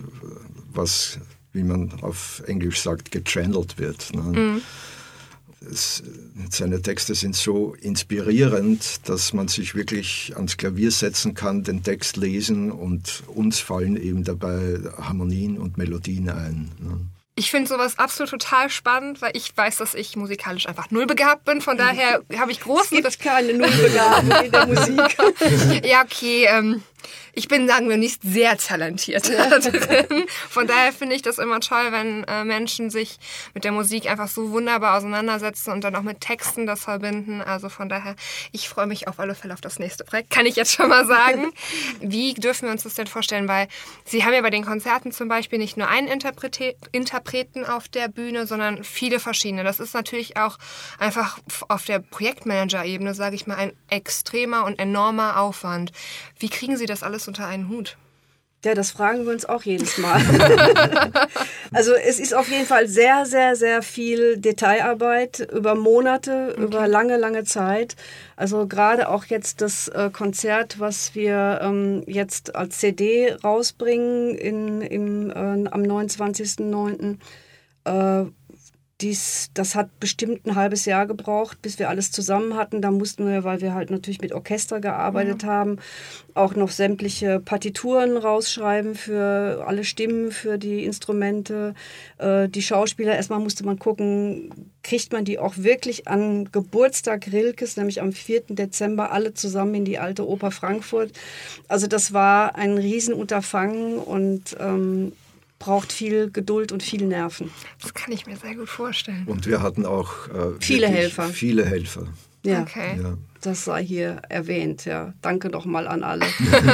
was, 0.73 1.19
wie 1.53 1.63
man 1.63 1.93
auf 2.01 2.41
Englisch 2.47 2.81
sagt, 2.81 3.11
gechannelt 3.11 3.77
wird. 3.77 4.13
Ne? 4.15 4.21
Mhm. 4.21 4.61
es, 5.71 6.01
seine 6.49 6.81
Texte 6.81 7.13
sind 7.13 7.35
so 7.35 7.75
inspirierend, 7.75 9.07
dass 9.07 9.33
man 9.33 9.49
sich 9.49 9.75
wirklich 9.75 10.33
ans 10.35 10.57
Klavier 10.57 10.89
setzen 10.89 11.35
kann, 11.35 11.63
den 11.63 11.83
Text 11.83 12.17
lesen 12.17 12.71
und 12.71 13.23
uns 13.27 13.59
fallen 13.59 13.97
eben 13.97 14.23
dabei 14.23 14.79
Harmonien 14.97 15.59
und 15.59 15.77
Melodien 15.77 16.29
ein. 16.29 16.71
Ne? 16.79 16.99
Ich 17.35 17.49
finde 17.49 17.67
sowas 17.67 17.97
absolut 17.97 18.29
total 18.29 18.69
spannend, 18.69 19.21
weil 19.21 19.31
ich 19.35 19.55
weiß, 19.55 19.77
dass 19.77 19.95
ich 19.95 20.15
musikalisch 20.15 20.67
einfach 20.67 20.91
null 20.91 21.07
begabt 21.07 21.45
bin. 21.45 21.61
Von 21.61 21.77
daher 21.77 22.21
habe 22.37 22.51
ich 22.51 22.59
großen... 22.59 22.97
Es 22.97 23.17
gibt 23.17 23.19
keine 23.21 23.53
Nullbegabung 23.53 24.45
in 24.45 24.51
der 24.51 24.67
Musik. 24.67 25.17
ja, 25.83 26.03
okay. 26.03 26.45
Ähm, 26.47 26.83
ich 27.33 27.47
bin, 27.47 27.67
sagen 27.67 27.89
wir, 27.89 27.97
nicht 27.97 28.21
sehr 28.23 28.57
talentiert 28.57 29.27
ja. 29.29 29.47
drin. 29.59 30.25
Von 30.49 30.67
daher 30.67 30.93
finde 30.93 31.15
ich 31.15 31.21
das 31.21 31.37
immer 31.39 31.59
toll, 31.59 31.91
wenn 31.91 32.23
äh, 32.25 32.43
Menschen 32.43 32.89
sich 32.89 33.17
mit 33.53 33.63
der 33.63 33.71
Musik 33.71 34.09
einfach 34.09 34.27
so 34.27 34.51
wunderbar 34.51 34.97
auseinandersetzen 34.97 35.71
und 35.71 35.83
dann 35.83 35.95
auch 35.95 36.01
mit 36.01 36.21
Texten 36.21 36.65
das 36.65 36.83
verbinden. 36.83 37.41
Also 37.41 37.69
von 37.69 37.89
daher, 37.89 38.15
ich 38.51 38.69
freue 38.69 38.87
mich 38.87 39.07
auf 39.07 39.19
alle 39.19 39.35
Fälle 39.35 39.53
auf 39.53 39.61
das 39.61 39.79
nächste 39.79 40.03
Projekt, 40.03 40.29
kann 40.29 40.45
ich 40.45 40.55
jetzt 40.55 40.73
schon 40.73 40.89
mal 40.89 41.05
sagen. 41.05 41.51
Wie 42.01 42.33
dürfen 42.33 42.65
wir 42.65 42.71
uns 42.71 42.83
das 42.83 42.93
denn 42.93 43.07
vorstellen? 43.07 43.47
Weil 43.47 43.67
Sie 44.05 44.23
haben 44.23 44.33
ja 44.33 44.41
bei 44.41 44.49
den 44.49 44.65
Konzerten 44.65 45.11
zum 45.11 45.27
Beispiel 45.27 45.59
nicht 45.59 45.77
nur 45.77 45.87
einen 45.87 46.07
Interprete 46.07 46.75
Interpreten 46.91 47.65
auf 47.65 47.87
der 47.87 48.07
Bühne, 48.07 48.45
sondern 48.45 48.83
viele 48.83 49.19
verschiedene. 49.19 49.63
Das 49.63 49.79
ist 49.79 49.93
natürlich 49.93 50.37
auch 50.37 50.57
einfach 50.99 51.39
auf 51.67 51.85
der 51.85 51.99
Projektmanager-Ebene, 51.99 53.15
sage 53.15 53.35
ich 53.35 53.47
mal, 53.47 53.57
ein 53.57 53.73
extremer 53.89 54.65
und 54.65 54.79
enormer 54.79 55.39
Aufwand. 55.39 55.91
Wie 56.37 56.49
kriegen 56.49 56.77
Sie 56.77 56.85
das 56.85 56.92
alles 57.01 57.13
alles 57.13 57.27
unter 57.27 57.47
einen 57.47 57.69
Hut? 57.69 57.97
Ja, 58.65 58.75
das 58.75 58.91
fragen 58.91 59.25
wir 59.25 59.33
uns 59.33 59.43
auch 59.43 59.63
jedes 59.63 59.97
Mal. 59.97 60.21
also 61.73 61.91
es 61.93 62.17
ist 62.17 62.33
auf 62.33 62.47
jeden 62.49 62.65
Fall 62.65 62.87
sehr, 62.87 63.25
sehr, 63.25 63.57
sehr 63.57 63.81
viel 63.81 64.37
Detailarbeit 64.37 65.51
über 65.51 65.75
Monate, 65.75 66.53
okay. 66.53 66.63
über 66.63 66.87
lange, 66.87 67.17
lange 67.17 67.43
Zeit. 67.43 67.97
Also 68.37 68.65
gerade 68.65 69.09
auch 69.09 69.25
jetzt 69.25 69.59
das 69.59 69.89
äh, 69.89 70.09
Konzert, 70.13 70.79
was 70.79 71.13
wir 71.13 71.59
ähm, 71.61 72.03
jetzt 72.07 72.55
als 72.55 72.77
CD 72.77 73.35
rausbringen 73.43 74.33
in, 74.35 74.81
im, 74.81 75.29
äh, 75.29 75.33
am 75.33 75.81
29.09. 75.81 77.17
Äh, 77.83 78.31
dies, 79.03 79.51
das 79.53 79.75
hat 79.75 79.99
bestimmt 79.99 80.45
ein 80.45 80.55
halbes 80.55 80.85
Jahr 80.85 81.05
gebraucht, 81.05 81.61
bis 81.61 81.77
wir 81.77 81.89
alles 81.89 82.11
zusammen 82.11 82.55
hatten. 82.55 82.81
Da 82.81 82.89
mussten 82.89 83.27
wir, 83.27 83.43
weil 83.43 83.61
wir 83.61 83.73
halt 83.73 83.91
natürlich 83.91 84.21
mit 84.21 84.31
Orchester 84.31 84.79
gearbeitet 84.79 85.43
ja. 85.43 85.49
haben, 85.49 85.77
auch 86.33 86.55
noch 86.55 86.71
sämtliche 86.71 87.39
Partituren 87.39 88.17
rausschreiben 88.17 88.95
für 88.95 89.65
alle 89.67 89.83
Stimmen, 89.83 90.31
für 90.31 90.57
die 90.57 90.85
Instrumente, 90.85 91.75
äh, 92.17 92.47
die 92.47 92.61
Schauspieler. 92.61 93.15
Erstmal 93.15 93.39
musste 93.39 93.65
man 93.65 93.77
gucken, 93.77 94.71
kriegt 94.83 95.11
man 95.11 95.25
die 95.25 95.37
auch 95.37 95.57
wirklich 95.57 96.07
an 96.07 96.49
Geburtstag 96.51 97.27
Rilkes, 97.31 97.77
nämlich 97.77 98.01
am 98.01 98.13
4. 98.13 98.43
Dezember, 98.49 99.11
alle 99.11 99.33
zusammen 99.33 99.75
in 99.75 99.85
die 99.85 99.99
alte 99.99 100.27
Oper 100.27 100.51
Frankfurt. 100.51 101.11
Also 101.67 101.87
das 101.87 102.13
war 102.13 102.55
ein 102.55 102.77
Riesenunterfangen 102.77 103.97
und 103.97 104.55
ähm, 104.59 105.11
braucht 105.63 105.93
viel 105.93 106.29
Geduld 106.29 106.73
und 106.73 106.83
viel 106.83 107.05
Nerven. 107.05 107.49
Das 107.81 107.93
kann 107.93 108.11
ich 108.11 108.25
mir 108.25 108.35
sehr 108.35 108.55
gut 108.55 108.67
vorstellen. 108.67 109.23
Und 109.27 109.47
wir 109.47 109.61
hatten 109.61 109.85
auch 109.85 110.27
äh, 110.27 110.59
viele 110.59 110.87
Helfer. 110.87 111.29
Viele 111.29 111.65
Helfer. 111.65 112.07
Ja. 112.45 112.63
Okay. 112.63 112.99
ja. 113.01 113.17
Das 113.39 113.63
sei 113.65 113.83
hier 113.83 114.21
erwähnt, 114.27 114.83
ja. 114.83 115.13
Danke 115.21 115.49
nochmal 115.49 115.87
an 115.87 116.03
alle. 116.03 116.25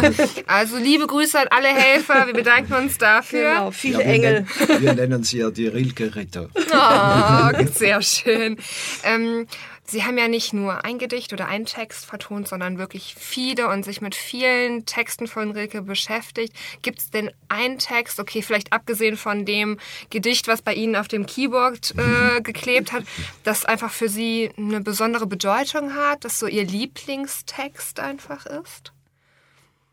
also 0.48 0.78
liebe 0.78 1.06
Grüße 1.06 1.40
an 1.40 1.48
alle 1.50 1.68
Helfer, 1.68 2.26
wir 2.26 2.34
bedanken 2.34 2.74
uns 2.74 2.98
dafür. 2.98 3.54
Genau, 3.54 3.72
viele 3.72 4.00
ja, 4.00 4.06
wir 4.06 4.14
Engel. 4.14 4.46
Nennen, 4.68 4.82
wir 4.82 4.94
nennen 4.94 5.24
sie 5.24 5.40
ja 5.40 5.52
die 5.52 5.68
Rilke-Ritter. 5.68 6.50
Oh, 6.56 7.66
sehr 7.74 8.02
schön. 8.02 8.58
Ähm, 9.04 9.46
Sie 9.90 10.04
haben 10.04 10.18
ja 10.18 10.28
nicht 10.28 10.54
nur 10.54 10.86
ein 10.86 11.00
Gedicht 11.00 11.34
oder 11.34 11.48
einen 11.48 11.66
Text 11.66 12.06
vertont, 12.06 12.48
sondern 12.48 12.78
wirklich 12.78 13.16
viele 13.18 13.68
und 13.70 13.84
sich 13.84 14.02
mit 14.02 14.14
vielen 14.14 14.86
Texten 14.86 15.26
von 15.26 15.52
Rilke 15.52 15.82
beschäftigt. 15.82 16.54
Gibt 16.84 17.00
es 17.00 17.10
denn 17.10 17.32
einen 17.48 17.80
Text, 17.80 18.20
okay, 18.20 18.44
vielleicht 18.44 18.72
abgesehen 18.72 19.18
von 19.18 19.46
dem 19.46 19.80
Gedicht, 20.12 20.48
was 20.48 20.62
bei 20.62 20.76
Ihnen 20.76 20.96
auf 20.96 21.08
dem 21.08 21.26
Keyboard 21.26 21.96
äh, 21.98 22.42
geklebt 22.44 22.92
hat, 22.92 23.04
das 23.44 23.66
einfach 23.66 23.92
für 23.92 24.10
Sie 24.10 24.52
eine 24.58 24.82
besondere 24.82 25.26
Bedeutung 25.26 25.96
hat, 25.96 26.24
das 26.24 26.38
so 26.38 26.46
Ihr 26.46 26.66
Lieblingstext 26.66 28.00
einfach 28.00 28.46
ist? 28.46 28.94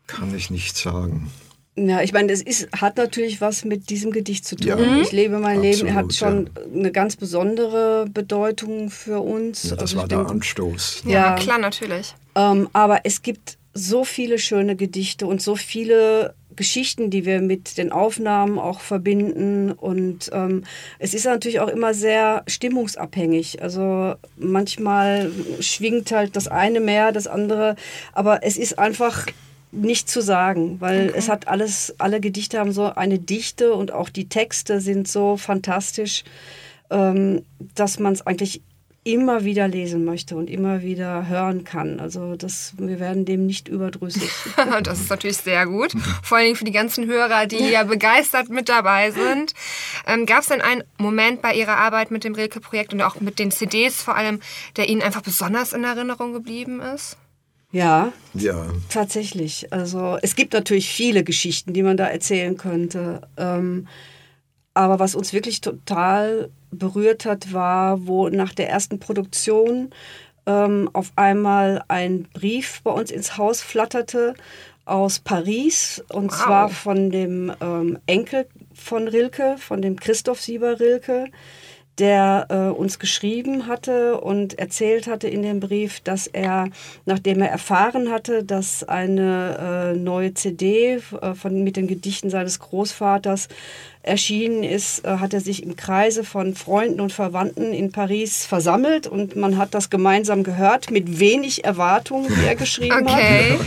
Kann 0.05 0.35
ich 0.35 0.51
nicht 0.51 0.77
sagen. 0.77 1.31
Ja, 1.77 2.01
ich 2.01 2.11
meine, 2.11 2.29
das 2.29 2.41
ist, 2.41 2.67
hat 2.71 2.97
natürlich 2.97 3.39
was 3.39 3.63
mit 3.63 3.91
diesem 3.91 4.11
Gedicht 4.11 4.45
zu 4.45 4.55
tun. 4.55 4.67
Ja, 4.67 4.97
ich 4.97 5.11
lebe 5.11 5.37
mein 5.37 5.57
absolut, 5.57 5.75
Leben, 5.75 5.87
er 5.87 5.93
hat 5.93 6.13
schon 6.13 6.49
ja. 6.55 6.61
eine 6.73 6.91
ganz 6.91 7.15
besondere 7.15 8.07
Bedeutung 8.11 8.89
für 8.89 9.19
uns. 9.19 9.63
Ja, 9.63 9.69
das 9.71 9.81
also 9.81 9.97
war 9.97 10.07
der 10.07 10.17
denke, 10.17 10.33
Anstoß. 10.33 11.03
Ja, 11.05 11.11
ja, 11.11 11.35
klar, 11.35 11.59
natürlich. 11.59 12.15
Ähm, 12.35 12.67
aber 12.73 13.01
es 13.03 13.21
gibt 13.21 13.59
so 13.75 14.03
viele 14.03 14.39
schöne 14.39 14.75
Gedichte 14.75 15.27
und 15.27 15.39
so 15.39 15.55
viele 15.55 16.33
Geschichten, 16.55 17.11
die 17.11 17.25
wir 17.25 17.41
mit 17.41 17.77
den 17.77 17.91
Aufnahmen 17.91 18.57
auch 18.57 18.79
verbinden. 18.79 19.71
Und 19.71 20.31
ähm, 20.33 20.63
es 20.97 21.13
ist 21.13 21.25
natürlich 21.25 21.59
auch 21.59 21.69
immer 21.69 21.93
sehr 21.93 22.43
stimmungsabhängig. 22.47 23.61
Also 23.61 24.15
manchmal 24.35 25.31
schwingt 25.59 26.11
halt 26.11 26.35
das 26.35 26.47
eine 26.47 26.79
mehr, 26.79 27.11
das 27.11 27.27
andere. 27.27 27.75
Aber 28.13 28.43
es 28.43 28.57
ist 28.57 28.79
einfach 28.79 29.27
nicht 29.71 30.09
zu 30.09 30.21
sagen, 30.21 30.79
weil 30.79 31.09
okay. 31.09 31.17
es 31.17 31.29
hat 31.29 31.47
alles, 31.47 31.95
alle 31.97 32.19
Gedichte 32.21 32.59
haben 32.59 32.71
so 32.71 32.93
eine 32.93 33.19
Dichte 33.19 33.73
und 33.73 33.91
auch 33.91 34.09
die 34.09 34.29
Texte 34.29 34.79
sind 34.79 35.07
so 35.07 35.37
fantastisch, 35.37 36.23
ähm, 36.89 37.43
dass 37.75 37.99
man 37.99 38.13
es 38.13 38.25
eigentlich 38.25 38.61
immer 39.07 39.45
wieder 39.45 39.69
lesen 39.69 40.03
möchte 40.03 40.35
und 40.35 40.49
immer 40.49 40.81
wieder 40.81 41.27
hören 41.27 41.63
kann. 41.63 42.01
Also 42.01 42.35
das, 42.35 42.73
wir 42.77 42.99
werden 42.99 43.23
dem 43.23 43.45
nicht 43.45 43.69
überdrüssig. 43.69 44.29
das 44.83 44.99
ist 44.99 45.09
natürlich 45.09 45.37
sehr 45.37 45.65
gut. 45.65 45.93
Vor 46.23 46.37
allen 46.37 46.47
Dingen 46.47 46.57
für 46.57 46.65
die 46.65 46.73
ganzen 46.73 47.07
Hörer, 47.07 47.45
die 47.45 47.69
ja 47.69 47.83
begeistert 47.83 48.49
mit 48.49 48.67
dabei 48.67 49.11
sind. 49.11 49.53
Ähm, 50.05 50.25
Gab 50.25 50.41
es 50.41 50.47
denn 50.47 50.59
einen 50.59 50.83
Moment 50.97 51.41
bei 51.41 51.53
Ihrer 51.53 51.77
Arbeit 51.77 52.11
mit 52.11 52.25
dem 52.25 52.35
Rilke-Projekt 52.35 52.93
und 52.93 53.01
auch 53.01 53.21
mit 53.21 53.39
den 53.39 53.49
CDs 53.49 54.01
vor 54.01 54.15
allem, 54.15 54.41
der 54.75 54.89
Ihnen 54.89 55.01
einfach 55.01 55.21
besonders 55.21 55.71
in 55.71 55.85
Erinnerung 55.85 56.33
geblieben 56.33 56.81
ist? 56.81 57.15
Ja, 57.71 58.13
ja, 58.33 58.65
tatsächlich. 58.89 59.71
Also 59.73 60.17
es 60.21 60.35
gibt 60.35 60.53
natürlich 60.53 60.89
viele 60.89 61.23
Geschichten, 61.23 61.73
die 61.73 61.83
man 61.83 61.97
da 61.97 62.07
erzählen 62.07 62.55
könnte. 62.55 63.21
Ähm, 63.37 63.87
aber 64.73 64.99
was 64.99 65.15
uns 65.15 65.33
wirklich 65.33 65.61
total 65.61 66.49
berührt 66.71 67.25
hat, 67.25 67.51
war, 67.51 68.07
wo 68.07 68.29
nach 68.29 68.53
der 68.53 68.69
ersten 68.69 68.99
Produktion 68.99 69.89
ähm, 70.45 70.89
auf 70.93 71.11
einmal 71.15 71.83
ein 71.87 72.23
Brief 72.33 72.81
bei 72.83 72.91
uns 72.91 73.11
ins 73.11 73.37
Haus 73.37 73.61
flatterte 73.61 74.35
aus 74.85 75.19
Paris 75.19 76.03
und 76.09 76.31
wow. 76.31 76.37
zwar 76.37 76.69
von 76.69 77.09
dem 77.09 77.51
ähm, 77.59 77.99
Enkel 78.05 78.47
von 78.73 79.07
Rilke, 79.07 79.57
von 79.57 79.81
dem 79.81 79.99
Christoph 79.99 80.41
Sieber 80.41 80.79
Rilke 80.79 81.25
der 81.99 82.47
äh, 82.49 82.55
uns 82.77 82.99
geschrieben 82.99 83.67
hatte 83.67 84.19
und 84.21 84.59
erzählt 84.59 85.07
hatte 85.07 85.27
in 85.27 85.41
dem 85.41 85.59
Brief, 85.59 85.99
dass 86.01 86.27
er, 86.27 86.69
nachdem 87.05 87.41
er 87.41 87.49
erfahren 87.49 88.11
hatte, 88.11 88.43
dass 88.43 88.83
eine 88.83 89.93
äh, 89.95 89.97
neue 89.97 90.33
CD 90.33 90.99
äh, 91.21 91.33
von, 91.33 91.63
mit 91.63 91.75
den 91.75 91.87
Gedichten 91.87 92.29
seines 92.29 92.59
Großvaters 92.59 93.47
erschienen 94.03 94.63
ist, 94.63 95.05
äh, 95.05 95.17
hat 95.17 95.33
er 95.33 95.41
sich 95.41 95.63
im 95.63 95.75
Kreise 95.75 96.23
von 96.23 96.55
Freunden 96.55 97.01
und 97.01 97.11
Verwandten 97.11 97.73
in 97.73 97.91
Paris 97.91 98.45
versammelt 98.45 99.07
und 99.07 99.35
man 99.35 99.57
hat 99.57 99.73
das 99.73 99.89
gemeinsam 99.89 100.43
gehört, 100.43 100.91
mit 100.91 101.19
wenig 101.19 101.65
Erwartung, 101.65 102.27
wie 102.29 102.45
er 102.45 102.55
geschrieben 102.55 103.07
okay. 103.07 103.53
hat. 103.53 103.65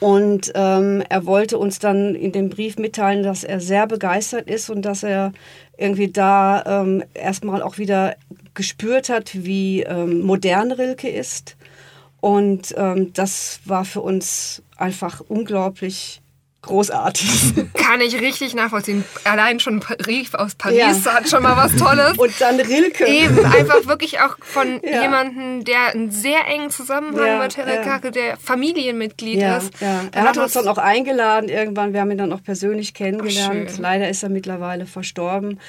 Und 0.00 0.52
ähm, 0.54 1.02
er 1.08 1.26
wollte 1.26 1.58
uns 1.58 1.80
dann 1.80 2.14
in 2.14 2.30
dem 2.30 2.50
Brief 2.50 2.78
mitteilen, 2.78 3.24
dass 3.24 3.42
er 3.42 3.60
sehr 3.60 3.86
begeistert 3.86 4.48
ist 4.48 4.70
und 4.70 4.82
dass 4.82 5.02
er 5.02 5.32
irgendwie 5.76 6.08
da 6.08 6.82
ähm, 6.82 7.02
erstmal 7.14 7.62
auch 7.62 7.78
wieder 7.78 8.16
gespürt 8.54 9.08
hat, 9.08 9.30
wie 9.44 9.82
ähm, 9.82 10.20
modern 10.20 10.70
Rilke 10.70 11.08
ist. 11.08 11.56
Und 12.20 12.74
ähm, 12.76 13.12
das 13.12 13.60
war 13.64 13.84
für 13.84 14.00
uns 14.00 14.62
einfach 14.76 15.20
unglaublich 15.20 16.20
großartig. 16.62 17.54
Kann 17.74 18.00
ich 18.00 18.20
richtig 18.20 18.54
nachvollziehen. 18.54 19.04
Allein 19.24 19.60
schon 19.60 19.80
Brief 19.80 20.34
aus 20.34 20.54
Paris 20.54 21.04
ja. 21.04 21.14
hat 21.14 21.28
schon 21.28 21.42
mal 21.42 21.56
was 21.56 21.76
Tolles. 21.76 22.18
Und 22.18 22.40
dann 22.40 22.60
Rilke. 22.60 23.06
Eben, 23.06 23.44
einfach 23.44 23.86
wirklich 23.86 24.20
auch 24.20 24.36
von 24.40 24.80
ja. 24.82 25.02
jemandem, 25.02 25.64
der 25.64 25.94
einen 25.94 26.10
sehr 26.10 26.46
engen 26.46 26.70
Zusammenhang 26.70 27.26
ja, 27.26 27.38
mit 27.42 27.56
Rilke, 27.56 28.00
ja. 28.04 28.10
der 28.10 28.36
Familienmitglied 28.36 29.38
ist. 29.38 29.80
Ja. 29.80 30.04
Er 30.12 30.22
hat 30.22 30.36
uns 30.36 30.52
dann 30.52 30.68
auch 30.68 30.78
eingeladen 30.78 31.48
irgendwann. 31.48 31.92
Wir 31.92 32.00
haben 32.00 32.10
ihn 32.10 32.18
dann 32.18 32.32
auch 32.32 32.42
persönlich 32.42 32.94
kennengelernt. 32.94 33.70
Ach, 33.74 33.78
Leider 33.78 34.08
ist 34.08 34.22
er 34.22 34.28
mittlerweile 34.28 34.86
verstorben. 34.86 35.60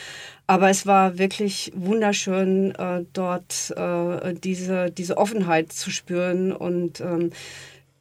Aber 0.48 0.72
es 0.72 0.88
war 0.88 1.20
wirklich 1.20 1.72
wunderschön, 1.76 2.74
äh, 2.74 3.06
dort 3.14 3.72
äh, 3.78 4.34
diese, 4.34 4.90
diese 4.90 5.18
Offenheit 5.18 5.72
zu 5.72 5.92
spüren 5.92 6.52
und 6.52 7.02
ähm, 7.02 7.30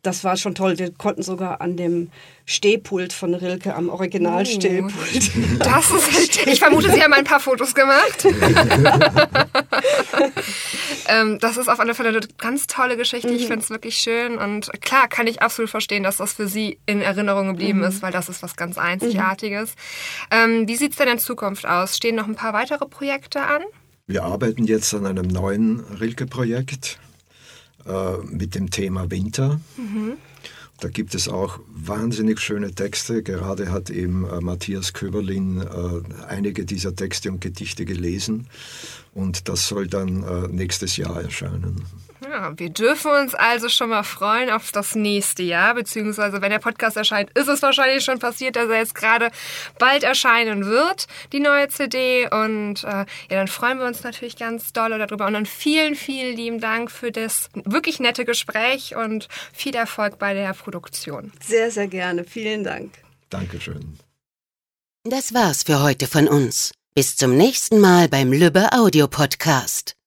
das 0.09 0.25
war 0.25 0.37
schon 0.39 0.55
toll. 0.55 0.79
Wir 0.79 0.91
konnten 0.91 1.23
sogar 1.23 1.61
an 1.61 1.77
dem 1.77 2.11
Stehpult 2.47 3.13
von 3.13 3.35
Rilke, 3.35 3.75
am 3.75 3.91
Originalstehpult. 3.91 4.93
Oh, 4.95 5.59
das 5.59 5.91
ist, 5.91 6.47
ich 6.47 6.59
vermute, 6.59 6.91
Sie 6.91 7.03
haben 7.03 7.13
ein 7.13 7.25
paar 7.25 7.41
Fotos 7.41 7.75
gemacht. 7.75 8.25
ähm, 11.09 11.39
das 11.41 11.59
ist 11.59 11.69
auf 11.69 11.79
alle 11.79 11.95
Fälle 11.95 12.09
eine 12.09 12.21
ganz 12.39 12.67
tolle 12.67 12.97
Geschichte. 12.97 13.29
Ich 13.29 13.43
mhm. 13.43 13.49
finde 13.49 13.65
es 13.65 13.69
wirklich 13.69 13.97
schön. 13.97 14.39
Und 14.39 14.71
klar 14.81 15.09
kann 15.09 15.27
ich 15.27 15.43
absolut 15.43 15.71
verstehen, 15.71 16.05
dass 16.05 16.17
das 16.17 16.33
für 16.33 16.49
Sie 16.49 16.79
in 16.87 17.03
Erinnerung 17.03 17.49
geblieben 17.49 17.81
mhm. 17.81 17.85
ist, 17.85 18.01
weil 18.01 18.13
das 18.13 18.31
ist 18.31 18.43
was 18.43 18.57
ganz 18.57 18.79
Einzigartiges. 18.79 19.75
Mhm. 20.33 20.61
Ähm, 20.61 20.69
wie 20.69 20.77
sieht 20.77 20.93
es 20.93 20.97
denn 20.97 21.09
in 21.09 21.19
Zukunft 21.19 21.67
aus? 21.67 21.99
Stehen 21.99 22.17
noch 22.17 22.27
ein 22.27 22.35
paar 22.35 22.55
weitere 22.55 22.87
Projekte 22.87 23.43
an? 23.43 23.61
Wir 24.07 24.25
arbeiten 24.25 24.65
jetzt 24.65 24.95
an 24.95 25.05
einem 25.05 25.27
neuen 25.27 25.81
Rilke-Projekt 25.81 26.99
äh, 27.89 28.19
mit 28.31 28.55
dem 28.55 28.71
Thema 28.71 29.11
Winter. 29.11 29.61
Mhm. 29.77 30.15
Da 30.81 30.89
gibt 30.89 31.15
es 31.17 31.29
auch 31.29 31.59
wahnsinnig 31.69 32.39
schöne 32.39 32.73
Texte. 32.73 33.25
Gerade 33.25 33.73
hat 33.73 33.91
eben 33.91 34.25
äh, 34.29 34.41
Matthias 34.41 34.93
Köberlin 34.93 35.61
äh, 35.61 36.25
einige 36.29 36.65
dieser 36.65 36.95
Texte 36.95 37.33
und 37.33 37.41
Gedichte 37.41 37.85
gelesen. 37.85 38.47
Und 39.13 39.49
das 39.49 39.67
soll 39.67 39.89
dann 39.89 40.23
äh, 40.23 40.47
nächstes 40.49 40.97
Jahr 40.97 41.21
erscheinen. 41.21 41.83
Ja, 42.39 42.53
wir 42.57 42.71
dürfen 42.71 43.11
uns 43.11 43.35
also 43.35 43.69
schon 43.69 43.89
mal 43.91 44.05
freuen 44.05 44.49
auf 44.49 44.71
das 44.71 44.95
nächste 44.95 45.43
Jahr, 45.43 45.75
beziehungsweise 45.75 46.41
wenn 46.41 46.51
der 46.51 46.61
Podcast 46.61 46.97
erscheint, 46.97 47.37
ist 47.37 47.49
es 47.49 47.63
wahrscheinlich 47.63 48.05
schon 48.05 48.21
passiert, 48.21 48.55
dass 48.55 48.69
er 48.69 48.79
jetzt 48.79 48.95
gerade 48.95 49.33
bald 49.79 50.05
erscheinen 50.05 50.65
wird, 50.65 51.09
die 51.33 51.41
neue 51.41 51.67
CD. 51.69 52.29
Und 52.31 52.85
äh, 52.85 52.87
ja, 52.87 53.07
dann 53.31 53.49
freuen 53.49 53.79
wir 53.79 53.87
uns 53.87 54.05
natürlich 54.05 54.37
ganz 54.37 54.73
doll 54.73 54.97
darüber. 54.97 55.27
Und 55.27 55.33
dann 55.33 55.47
vielen, 55.47 55.97
vielen 55.97 56.37
lieben 56.37 56.61
Dank 56.61 56.93
für 56.93 57.11
das 57.11 57.49
wirklich 57.65 57.99
nette 57.99 58.25
Gespräch 58.25 58.95
und 58.95 59.27
viel 59.53 59.75
Erfolg 59.75 60.21
bei 60.21 60.33
der 60.33 60.53
Produktion. 60.55 61.33
Sehr, 61.45 61.73
sehr 61.73 61.89
gerne. 61.89 62.23
Vielen 62.23 62.63
Dank. 62.63 62.93
Dankeschön. 63.31 63.99
Das 65.03 65.35
war's 65.35 65.65
für 65.65 65.83
heute 65.83 66.07
von 66.07 66.29
uns. 66.29 66.73
Bis 66.95 67.17
zum 67.17 67.37
nächsten 67.37 67.81
Mal 67.81 68.09
beim 68.09 68.33
Lübbe 68.33 68.73
Audio 68.73 69.09
Podcast. 69.09 69.98